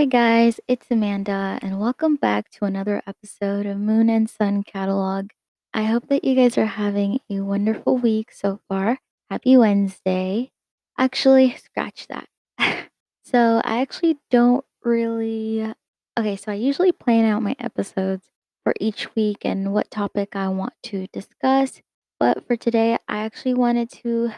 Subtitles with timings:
[0.00, 5.28] Hey guys, it's Amanda, and welcome back to another episode of Moon and Sun Catalog.
[5.74, 8.98] I hope that you guys are having a wonderful week so far.
[9.28, 10.52] Happy Wednesday.
[10.96, 12.28] Actually, scratch that.
[13.24, 15.70] so, I actually don't really.
[16.18, 18.24] Okay, so I usually plan out my episodes
[18.64, 21.82] for each week and what topic I want to discuss.
[22.18, 24.32] But for today, I actually wanted to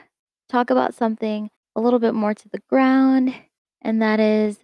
[0.49, 3.33] talk about something a little bit more to the ground,
[3.81, 4.59] and that is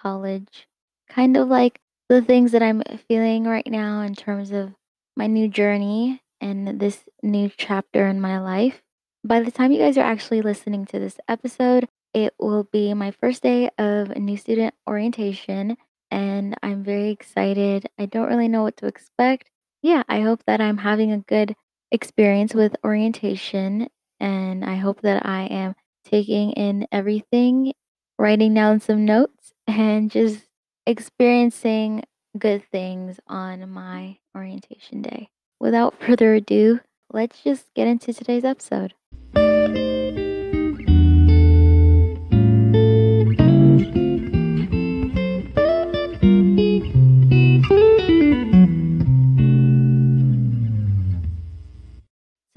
[0.00, 0.66] college.
[1.08, 4.74] Kind of like the things that I'm feeling right now in terms of
[5.16, 8.82] my new journey and this new chapter in my life.
[9.24, 13.10] By the time you guys are actually listening to this episode, it will be my
[13.10, 15.76] first day of new student orientation,
[16.10, 17.88] and I'm very excited.
[17.98, 19.50] I don't really know what to expect.
[19.82, 21.54] Yeah, I hope that I'm having a good
[21.92, 27.72] experience with orientation, and I hope that I am taking in everything,
[28.18, 30.40] writing down some notes, and just
[30.86, 32.02] experiencing
[32.38, 35.30] good things on my orientation day.
[35.60, 36.80] Without further ado,
[37.12, 38.94] let's just get into today's episode.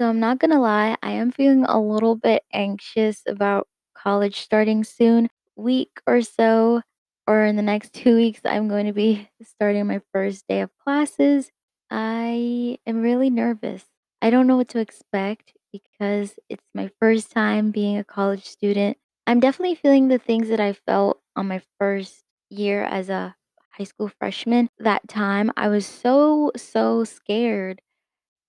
[0.00, 4.82] So I'm not gonna lie, I am feeling a little bit anxious about college starting
[4.82, 5.28] soon.
[5.56, 6.82] Week or so,
[7.26, 10.70] or in the next two weeks, I'm going to be starting my first day of
[10.78, 11.50] classes.
[11.90, 13.84] I am really nervous.
[14.20, 18.96] I don't know what to expect because it's my first time being a college student.
[19.26, 23.34] I'm definitely feeling the things that I felt on my first year as a
[23.70, 24.70] high school freshman.
[24.78, 27.80] That time, I was so, so scared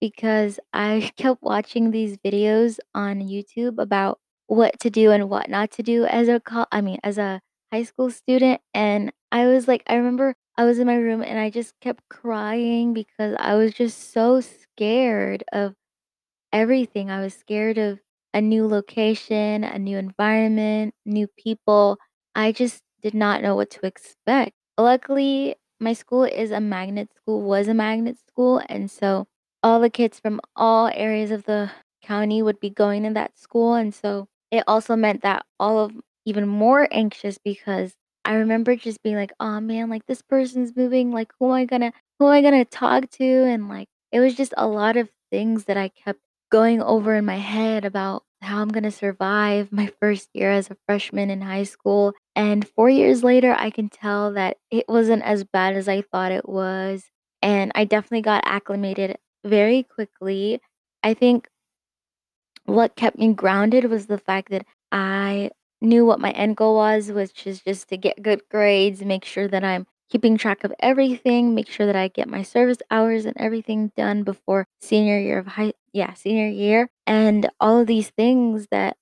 [0.02, 5.72] because I kept watching these videos on YouTube about what to do and what not
[5.72, 7.42] to do as a col I mean, as a
[7.76, 11.40] high school student, and I was like I remember I was in my room and
[11.40, 15.76] I just kept crying because I was just so scared of
[16.54, 17.12] everything.
[17.12, 18.00] I was scared of
[18.34, 21.98] a new location, a new environment, new people.
[22.36, 24.54] I just did not know what to expect.
[24.78, 29.28] Luckily, my school is a magnet school, was a magnet school, and so
[29.64, 31.72] all the kids from all areas of the
[32.04, 35.92] county would be going to that school, and so it also meant that all of
[36.26, 41.12] even more anxious because I remember just being like, "Oh man, like this person's moving,
[41.12, 44.36] like who am I gonna who am I gonna talk to?" And like it was
[44.36, 46.20] just a lot of things that I kept
[46.52, 50.78] going over in my head about how I'm gonna survive my first year as a
[50.88, 52.14] freshman in high school.
[52.36, 56.32] And 4 years later, I can tell that it wasn't as bad as I thought
[56.32, 57.10] it was,
[57.42, 60.62] and I definitely got acclimated very quickly.
[61.04, 61.48] I think
[62.66, 67.12] what kept me grounded was the fact that I knew what my end goal was,
[67.12, 71.56] which is just to get good grades, make sure that I'm keeping track of everything,
[71.56, 75.48] make sure that I get my service hours and everything done before senior year of
[75.48, 78.98] high yeah, senior year, and all of these things that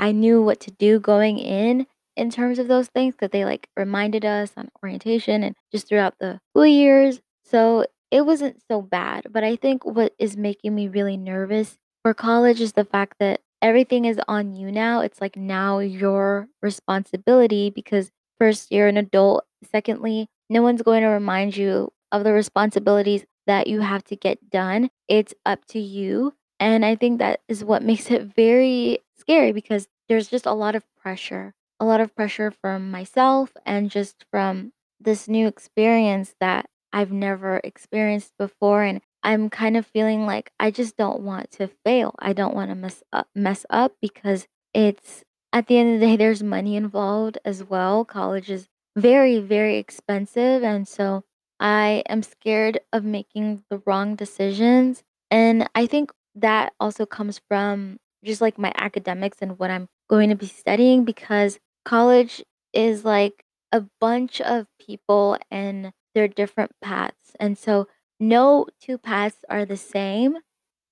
[0.00, 1.86] I knew what to do going in,
[2.16, 6.16] in terms of those things, 'cause they, like, reminded us on orientation and just throughout
[6.20, 10.88] the school years, so it wasn't so bad, but I think what is making me
[10.88, 15.36] really nervous for college is the fact that everything is on you now, it's like
[15.36, 21.92] now your responsibility because first, you're an adult, secondly, no one's going to remind you
[22.12, 26.94] of the responsibilities that you have to get done, it's up to you, and I
[26.94, 31.54] think that is what makes it very scary because there's just a lot of pressure.
[31.82, 37.60] A lot of pressure from myself and just from this new experience that I've never
[37.64, 42.14] experienced before, and I'm kind of feeling like I just don't want to fail.
[42.18, 46.16] I don't wanna mess up mess up because it's at the end of the day,
[46.16, 48.04] there's money involved as well.
[48.04, 51.24] College is very, very expensive, and so
[51.58, 57.98] I am scared of making the wrong decisions, and I think that also comes from
[58.24, 62.42] just, like, my academics and what I'm going to be studying because college
[62.72, 67.88] is like a bunch of people and their different paths, and so
[68.20, 70.38] no 2 paths are the same.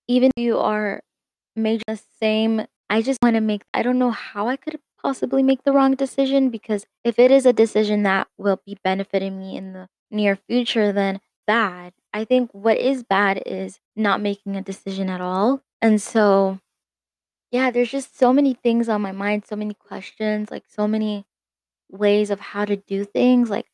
[0.08, 1.02] Even if you are
[1.56, 5.64] major the same, I just wanna make I don't know how I could possibly make
[5.64, 9.72] the wrong decision because if it is a decision that will be benefiting me in
[9.74, 11.92] the near future, then bad.
[12.14, 16.60] I think what is bad is not making a decision at all, and so
[17.52, 21.24] yeah, there's just so many things on my mind, so many questions, like, so many
[21.90, 23.66] ways of how to do things, like,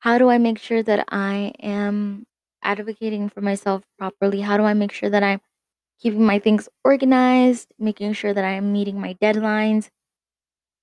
[0.00, 2.26] how do I make sure that I am
[2.62, 4.40] advocating for myself properly?
[4.40, 5.40] How do I make sure that I'm
[6.00, 9.90] keeping my things organized, making sure that I am meeting my deadlines,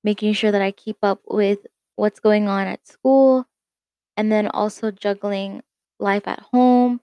[0.03, 1.59] making sure that I keep up with
[1.95, 3.45] what's going on at school,
[4.17, 5.61] and then also juggling
[5.99, 7.01] life at home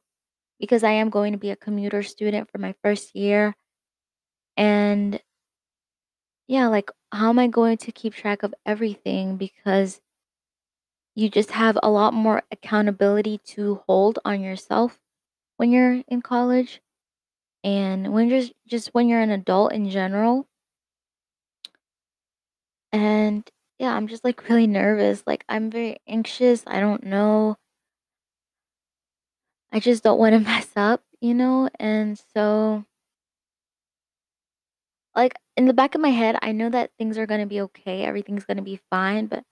[0.60, 3.54] because I am going to be a commuter student for my first year.
[4.56, 5.20] And
[6.48, 9.36] yeah, like, how am I going to keep track of everything?
[9.36, 10.00] Because
[11.14, 14.98] you just have a lot more accountability to hold on yourself
[15.56, 16.80] when you're in college
[17.64, 20.46] and when you're just when you're an adult in general.
[22.92, 23.48] And
[23.78, 25.22] yeah, I'm just like really nervous.
[25.26, 26.62] Like I'm very anxious.
[26.66, 27.56] I don't know.
[29.72, 31.68] I just don't want to mess up, you know?
[31.78, 32.84] And so
[35.14, 37.60] like in the back of my head, I know that things are going to be
[37.62, 38.04] okay.
[38.04, 39.44] Everything's going to be fine, but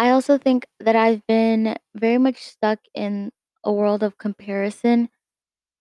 [0.00, 3.30] I also think that I've been very much stuck in
[3.62, 5.10] a world of comparison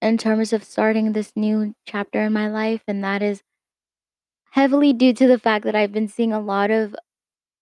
[0.02, 2.84] in terms of starting this new chapter in my life.
[2.88, 3.44] And that is
[4.52, 6.96] heavily due to the fact that I've been seeing a lot of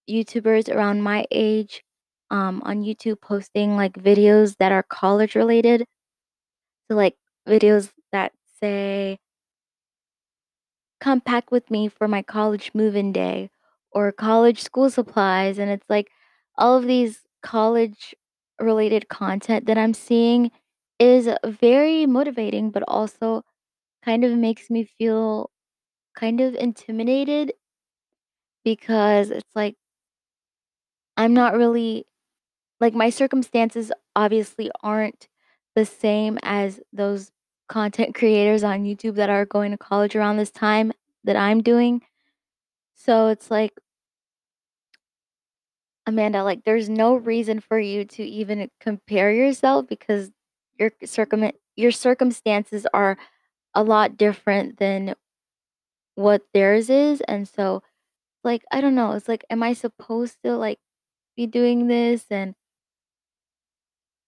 [0.10, 1.84] YouTubers around my age
[2.32, 5.86] um, on YouTube posting like videos that are college related.
[6.90, 7.18] So, like
[7.48, 9.20] videos that say,
[11.00, 13.50] come pack with me for my college move-in day
[13.92, 16.10] or college school supplies and it's like
[16.58, 18.16] all of these college
[18.60, 20.52] related content that I'm seeing
[21.00, 23.44] is very motivating but also
[24.04, 25.52] kind of makes me feel
[26.16, 27.54] kind of intimidated
[28.64, 29.76] because it's like
[31.16, 32.06] I'm not really
[32.80, 35.28] like my circumstances obviously aren't
[35.76, 37.32] the same as those
[37.70, 40.94] content creators on YouTube that are going to college around this time
[41.24, 42.02] that I'm doing.
[42.96, 43.74] So it's like
[46.08, 50.32] Amanda, like, there's no reason for you to even compare yourself because
[50.80, 53.18] your circum your circumstances are
[53.76, 55.16] a lot different than
[56.16, 57.84] what theirs is, and so,
[58.44, 60.80] like, I don't know, it's like, am I supposed to, like,
[61.38, 62.26] be doing this?
[62.32, 62.56] And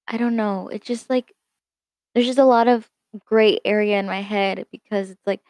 [0.08, 1.34] I don't know, it's just, like
[2.16, 2.90] there's just a lot of
[3.26, 5.42] gray area in my head because it's like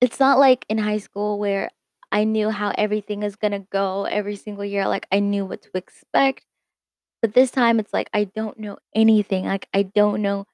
[0.00, 1.70] it's not like in high school where
[2.12, 5.70] I knew how everything is gonna go every single year, like, I knew what to
[5.74, 6.44] expect.
[7.22, 9.46] But this time it's like I don't know anything.
[9.46, 10.46] Like I don't know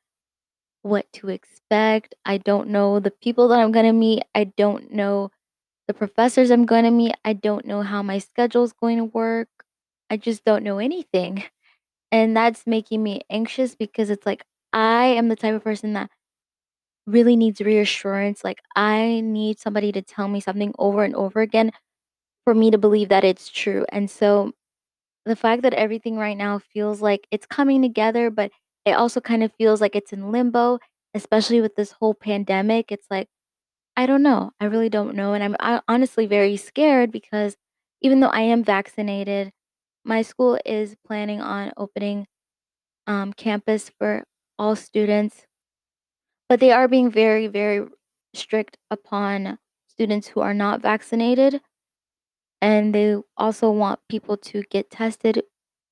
[0.83, 2.15] what to expect.
[2.25, 4.25] I don't know the people that I'm going to meet.
[4.35, 5.31] I don't know
[5.89, 7.15] the professors I'm going to meet.
[7.25, 9.49] I don't know how my schedule is going to work.
[10.11, 11.45] I just don't know anything.
[12.13, 16.11] And that's making me anxious because it's like I am the type of person that
[17.07, 18.45] really needs reassurance.
[18.45, 21.73] Like I need somebody to tell me something over and over again
[22.45, 23.87] for me to believe that it's true.
[23.91, 24.53] And so
[25.27, 28.51] the fact that everything right now feels like it's coming together, but
[28.85, 30.79] it also kind of feels like it's in limbo,
[31.15, 32.93] especially with this whole pandemic.
[32.93, 33.29] It's like,
[33.97, 34.53] I don't know.
[34.61, 35.35] I really don't know.
[35.35, 37.57] And I'm uh, honestly very scared because
[38.03, 39.53] even though I am vaccinated,
[40.05, 42.27] my school is planning on opening
[43.07, 44.25] um, campus for
[44.59, 45.47] all students,
[46.49, 47.89] but they are being very, very
[48.35, 49.59] strict upon
[49.89, 51.61] students who are not vaccinated.
[52.61, 55.43] And they also want people to get tested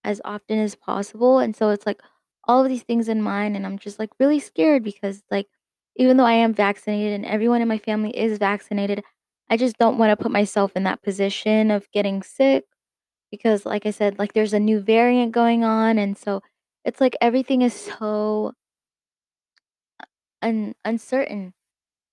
[0.04, 2.02] as often as possible, and so it's, like,
[2.44, 5.48] all of these things in mind, and I'm just, like, really scared because, like,
[5.96, 9.04] even though I am vaccinated and everyone in my family is vaccinated,
[9.50, 12.64] I just don't wanna put myself in that position of getting sick
[13.30, 16.42] because, like I said, like, there's a new variant going on, and so
[16.84, 18.52] it's like everything is so
[20.42, 21.54] un uncertain,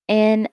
[0.08, 0.50] and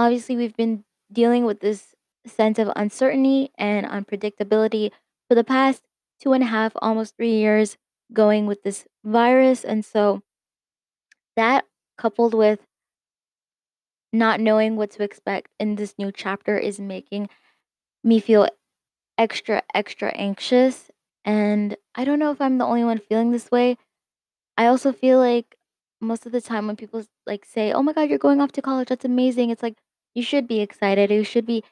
[0.00, 1.94] Obviously, we've been dealing with this
[2.26, 4.92] sense of uncertainty and unpredictability
[5.28, 5.82] for the past
[6.18, 7.76] two and a half, almost three years,
[8.10, 9.62] going with this virus.
[9.62, 10.22] And so,
[11.36, 11.66] that
[11.98, 12.60] coupled with
[14.10, 17.28] not knowing what to expect in this new chapter is making
[18.02, 18.48] me feel
[19.18, 20.90] extra, extra anxious.
[21.26, 23.76] And I don't know if I'm the only one feeling this way.
[24.56, 25.58] I also feel like
[26.00, 28.62] most of the time when people like say, "Oh my god, you're going off to
[28.62, 28.88] college.
[28.88, 29.78] That's amazing." It's like
[30.14, 31.10] you should be excited.
[31.10, 31.64] You should be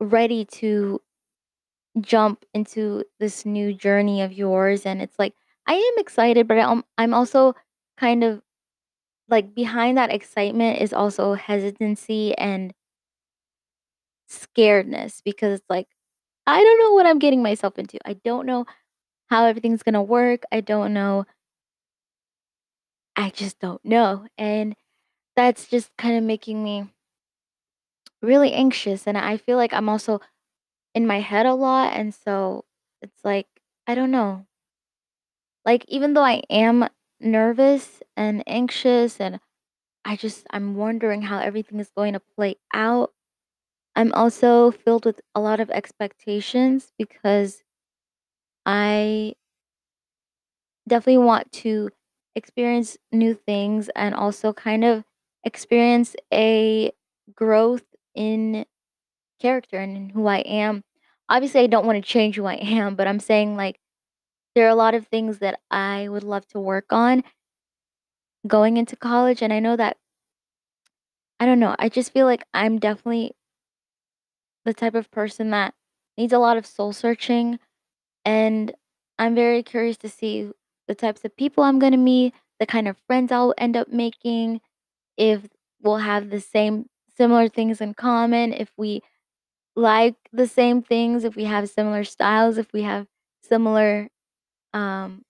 [0.00, 1.00] ready to
[2.00, 5.34] jump into this new journey of yours and it's like
[5.66, 7.54] I am excited, but I'm um, I'm also
[7.96, 8.42] kind of
[9.28, 12.74] like behind that excitement is also hesitancy and
[14.30, 15.86] scaredness because it's like
[16.46, 17.98] I don't know what I'm getting myself into.
[18.06, 18.66] I don't know
[19.28, 20.42] how everything's going to work.
[20.52, 21.26] I don't know.
[23.16, 24.26] I just don't know.
[24.38, 24.76] And
[25.36, 26.88] that's just kind of making me
[28.22, 30.20] really anxious and I feel like I'm also
[30.94, 32.64] in my head a lot, and so
[33.02, 33.48] it's like,
[33.86, 34.46] I don't know.
[35.64, 36.88] Like, even though I am
[37.20, 39.40] nervous and anxious and
[40.04, 43.12] I just I'm wondering how everything is going to play out,
[43.96, 47.64] I'm also filled with a lot of expectations because
[48.66, 49.34] I
[50.88, 51.90] definitely want to
[52.36, 55.04] experience new things and also kind of
[55.44, 56.92] experience a
[57.34, 58.64] growth in
[59.40, 60.84] character and in who I am.
[61.28, 63.78] Obviously, I don't want to change who I am, but I'm saying like
[64.54, 67.24] there are a lot of things that I would love to work on
[68.46, 69.42] going into college.
[69.42, 69.96] And I know that,
[71.40, 73.32] I don't know, I just feel like I'm definitely
[74.64, 75.74] the type of person that
[76.16, 77.58] needs a lot of soul searching.
[78.24, 78.72] And
[79.18, 80.50] I'm very curious to see
[80.88, 83.88] the types of people I'm going to meet, the kind of friends I'll end up
[83.88, 84.60] making,
[85.16, 85.42] if
[85.82, 86.86] we'll have the same
[87.16, 89.02] similar things in common, if we
[89.76, 93.06] like the same things, if we have similar styles, if we have
[93.42, 94.08] similar
[94.72, 95.22] um,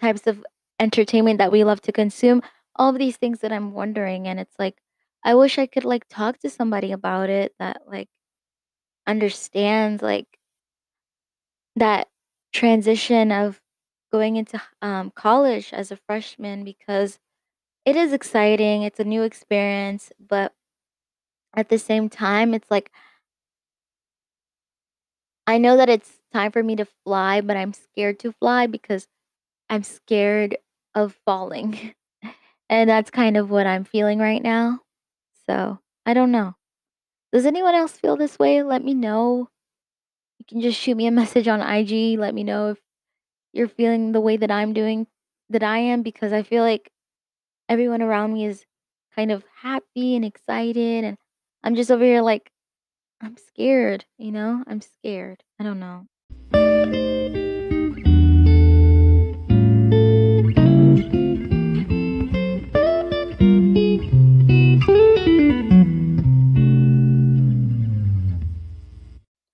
[0.00, 0.44] types of
[0.78, 2.42] entertainment that we love to consume,
[2.76, 4.26] all of these things that I'm wondering.
[4.28, 4.76] And it's like,
[5.24, 8.08] I wish I could like talk to somebody about it that like
[9.06, 10.26] understands like
[11.76, 12.08] that
[12.52, 13.60] transition of
[14.10, 17.18] going into um, college as a freshman because
[17.84, 18.82] it is exciting.
[18.82, 20.54] It's a new experience, but
[21.54, 22.90] at the same time, it's like
[25.46, 29.08] I know that it's time for me to fly, but I'm scared to fly because
[29.68, 30.56] I'm scared
[30.94, 31.94] of falling.
[32.70, 34.80] And that's kind of what I'm feeling right now.
[35.48, 36.54] So, I don't know.
[37.32, 38.62] Does anyone else feel this way?
[38.62, 39.48] Let me know.
[40.38, 42.18] You can just shoot me a message on IG.
[42.18, 42.78] Let me know if
[43.52, 45.06] you're feeling the way that I'm doing,
[45.48, 46.90] that I am, because I feel like
[47.68, 48.64] everyone around me is
[49.14, 51.04] kind of happy and excited.
[51.04, 51.16] And
[51.62, 52.50] I'm just over here like,
[53.20, 54.64] I'm scared, you know?
[54.66, 55.42] I'm scared.
[55.58, 56.06] I don't know.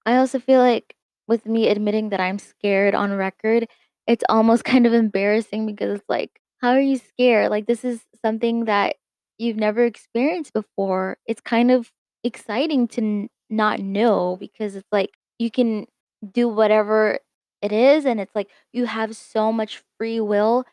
[0.04, 0.94] I also feel like
[1.26, 3.66] with me admitting that I'm scared on record,
[4.06, 7.50] it's almost kind of embarrassing because it's like, how are you scared?
[7.50, 8.96] Like, this is something that
[9.38, 11.18] you've never experienced before.
[11.26, 11.90] It's kind of
[12.24, 15.86] exciting to n- not know because it's like you can
[16.32, 17.18] do whatever
[17.62, 20.64] it is, and it's like you have so much free will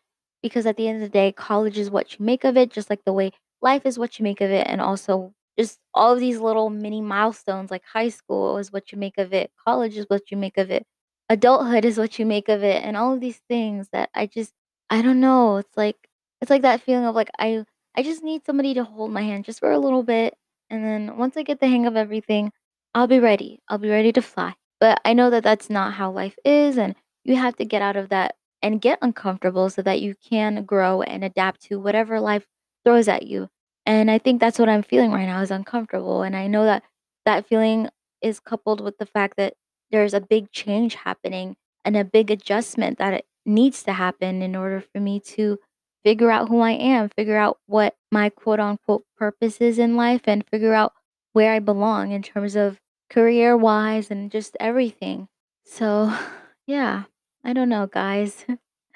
[0.42, 2.90] because at the end of the day, college is what you make of it, just
[2.90, 6.20] like the way life is what you make of it, and also just all of
[6.20, 10.06] these little mini milestones, like high school is what you make of it, college is
[10.10, 10.86] what you make of it,
[11.30, 14.54] adulthood is what you make of it, and all of these things that I just
[14.90, 15.98] I don't know, it's like
[16.42, 17.66] it's like that feeling of like I
[17.96, 20.36] I just need somebody to hold my hand just for a little bit,
[20.70, 22.52] and then once I get the hang of everything,
[22.96, 23.60] I'll be ready.
[23.68, 24.56] I'll be ready to fly.
[24.80, 27.96] But I know that that's not how life is, and you have to get out
[27.96, 32.46] of that and get uncomfortable so that you can grow and adapt to whatever life
[32.86, 33.50] throws at you.
[33.86, 36.24] And I think that's what I'm feeling right now is uncomfortable.
[36.24, 36.84] And I know that
[37.26, 37.90] that feeling
[38.22, 39.54] is coupled with the fact that
[39.94, 44.56] there's a big change happening and a big adjustment that it needs to happen in
[44.56, 45.60] order for me to
[46.04, 50.22] figure out who I am, figure out what my quote unquote purpose is in life,
[50.26, 50.94] and figure out
[51.34, 55.28] where I belong in terms of career wise and just everything.
[55.64, 56.12] So,
[56.68, 57.04] yeah,
[57.44, 58.46] I don't know, guys.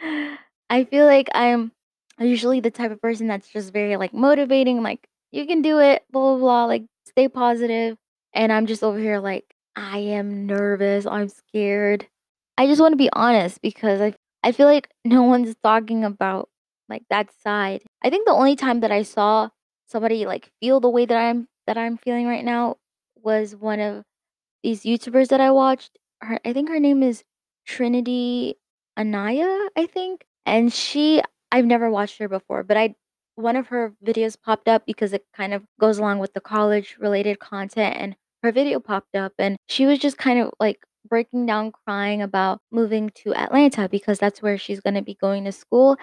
[0.69, 1.71] I feel like I'm
[2.19, 6.03] usually the type of person that's just very like motivating, like, you can do it,
[6.11, 7.97] blah, blah, blah, like, stay positive.
[8.33, 9.45] And I'm just over here like,
[9.77, 12.07] I am nervous, I'm scared.
[12.57, 16.49] I just want to be honest because I I feel like no one's talking about
[16.89, 17.83] like that side.
[18.03, 19.49] I think the only time that I saw
[19.87, 22.77] somebody like feel the way that I'm that I'm feeling right now
[23.23, 24.03] was one of
[24.63, 25.97] these YouTubers that I watched.
[26.21, 27.23] Her I think her name is
[27.65, 28.55] Trinity
[28.97, 30.25] Anaya, I think.
[30.45, 32.95] And she I've never watched her before, but I
[33.35, 36.97] one of her videos popped up because it kind of goes along with the college
[36.99, 40.79] related content and her video popped up and she was just kind of like
[41.09, 45.45] breaking down crying about moving to Atlanta because that's where she's going to be going
[45.45, 45.97] to school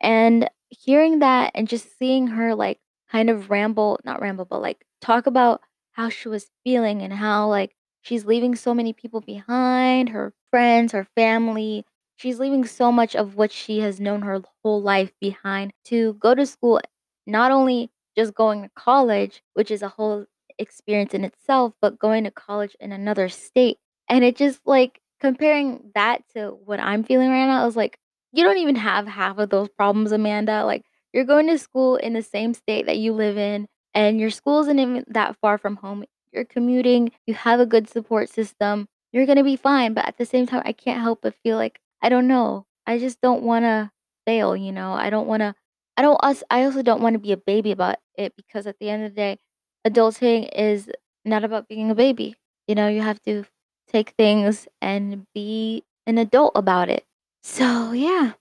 [0.00, 2.78] and hearing that and just seeing her, like,
[3.10, 5.60] kind of ramble not ramble, but, like, talk about
[5.92, 10.92] how she was feeling and how, like, she's leaving so many people behind, her friends,
[10.92, 11.84] her family.
[12.16, 16.34] She's leaving so much of what she has known her whole life behind to go
[16.34, 16.80] to school,
[17.26, 20.26] not only just going to college, which is a whole
[20.60, 23.78] experience in itself, but going to college in another state.
[24.08, 27.98] And it just, like, comparing that to what I'm feeling right now, I was like,
[28.32, 30.64] you don't even have half of those problems, Amanda.
[30.64, 34.30] Like, you're going to school in the same state that you live in, and your
[34.30, 36.04] school isn't even that far from home.
[36.32, 38.86] You're commuting, you have a good support system.
[39.12, 41.80] you're gonna be fine, but at the same time, I can't help but feel like
[42.02, 43.92] I don't know, I just don't wanna
[44.26, 44.92] fail, you know?
[44.92, 45.54] I don't wanna
[45.96, 46.18] I don't
[46.50, 49.16] I also don't wanna be a baby about it because at the end of the
[49.16, 49.38] day,
[49.86, 50.90] adulting is
[51.24, 52.88] not about being a baby, you know?
[52.88, 53.44] You have to
[53.88, 57.04] take things and be an adult about it.
[57.42, 58.32] So, yeah.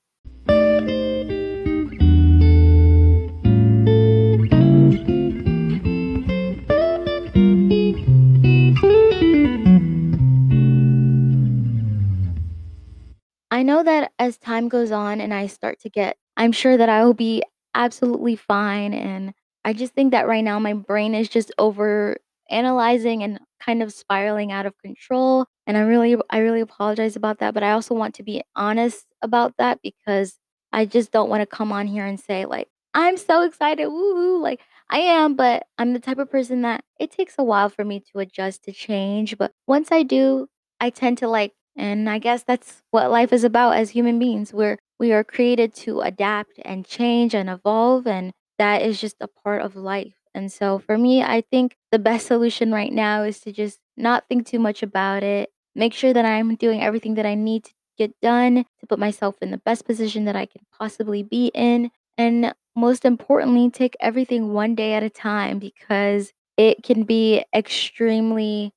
[13.52, 16.88] I know that as time goes on and I start to get I'm sure that
[16.88, 17.44] I will be
[17.76, 19.34] absolutely fine, and
[19.66, 22.18] I just think that right now my brain is just over
[22.50, 27.40] analyzing and kind of spiraling out of control, and I really I really apologize about
[27.40, 30.38] that, but I also want to be honest about that because
[30.72, 34.62] I just don't wanna come on here and say, like, "I'm so excited, woo-hoo," like,
[34.90, 38.00] I am, but I'm the type of person that it takes a while for me
[38.12, 40.48] to adjust to change, but once I do,
[40.80, 44.54] I tend to, like and I guess that's what life is about as human beings.
[44.54, 49.28] We're we are created to adapt and change and evolve, and that is just a
[49.28, 50.16] part of life.
[50.36, 54.26] And so for me, I think the best solution right now is to just not
[54.30, 57.74] think too much about it, make sure that I'm doing everything that I need to
[57.98, 61.92] get done to put myself in the best position that I can possibly be in,
[62.18, 68.74] and most importantly, take everything one day at a time because it can be extremely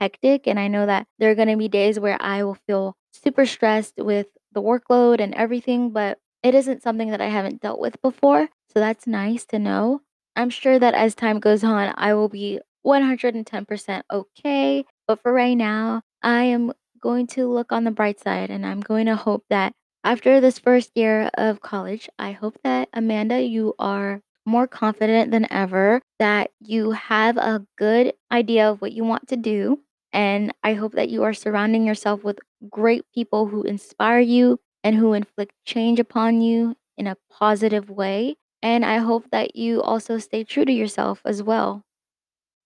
[0.00, 3.46] hectic, and I know that there are gonna be days where I will feel super
[3.46, 8.00] stressed with the workload and everything, but it isn't something that I haven't dealt with
[8.02, 10.02] before, so that's nice to know.
[10.36, 15.56] I'm sure that as time goes on, I will be 110% okay, but for right
[15.56, 19.44] now, I am going to look on the bright side, and I'm going to hope
[19.48, 19.72] that
[20.04, 25.50] after this 1st year of college, I hope that, Amanda, you are more confident than
[25.50, 29.80] ever, that you have a good idea of what you want to do,
[30.12, 34.96] and I hope that you are surrounding yourself with great people who inspire you and
[34.96, 40.18] who inflict change upon you in a positive way, and I hope that you also
[40.18, 41.84] stay true to yourself as well,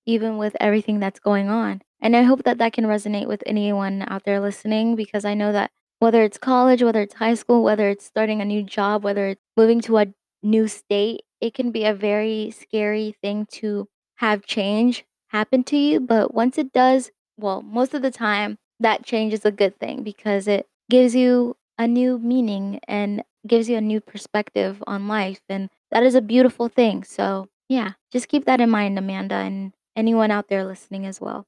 [0.06, 1.82] even with everything that's going on.
[2.00, 5.52] And I hope that that can resonate with anyone out there listening because I know
[5.52, 9.26] that whether it's college, whether it's high school, whether it's starting a new job, whether
[9.28, 10.06] it's moving to a
[10.42, 16.00] new state, it can be a very scary thing to have change happen to you,
[16.00, 20.02] but once it does well, most of the time, that change is a good thing
[20.02, 25.40] because it gives you a new meaning and gives you a new perspective on life,
[25.48, 29.72] and that is a beautiful thing, so, yeah, just keep that in mind, Amanda, and
[29.96, 31.46] anyone out there listening as well.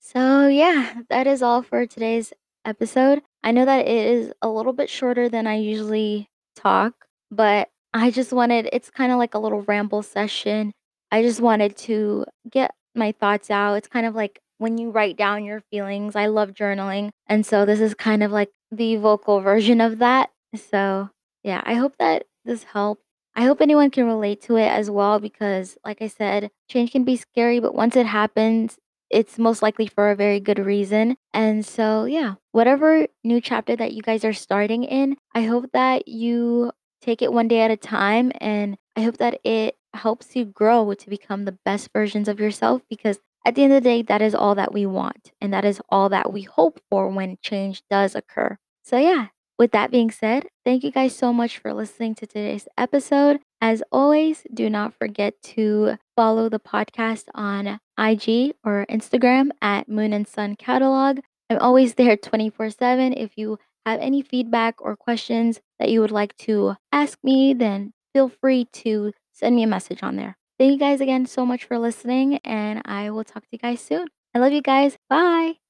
[0.00, 2.32] So, yeah, that is all for today's
[2.64, 3.22] episode.
[3.42, 8.10] I know that it is a little bit shorter than I usually talk, but I
[8.10, 10.72] just wanted it's kinda like a little ramble session.
[11.10, 13.74] I just wanted to get my thoughts out.
[13.74, 16.16] It's kind of like when you write down your feelings.
[16.16, 20.30] I love journaling, and so this is kind of like the vocal version of that.
[20.54, 21.10] So,
[21.42, 23.02] yeah, I hope that this helped.
[23.34, 27.04] I hope anyone can relate to it as well because, like I said, change can
[27.04, 28.78] be scary, but once it happens,
[29.10, 33.92] it's most likely for a very good reason, and so, yeah, whatever new chapter that
[33.92, 37.76] you guys are starting in, I hope that you take it one day at a
[37.76, 42.40] time, and I hope that it helps you grow to become the best versions of
[42.40, 45.52] yourself because at the end of the day, that is all that we want, and
[45.52, 48.58] that is all that we hope for when change does occur.
[48.82, 52.66] So, yeah, with that being said, thank you guys so much for listening to today's
[52.76, 53.40] episode.
[53.60, 60.12] As always, do not forget to follow the podcast on IG or Instagram at Moon
[60.12, 61.20] and Sun Catalog.
[61.48, 63.12] I'm always there 24/7.
[63.16, 67.92] If you have any feedback or questions that you would like to ask me, then
[68.12, 70.36] feel free to send me a message on there.
[70.58, 73.80] Thank you guys again so much for listening, and I will talk to you guys
[73.80, 74.08] soon.
[74.34, 74.96] I love you guys.
[75.08, 75.65] Bye.